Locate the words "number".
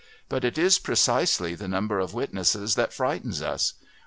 1.67-1.99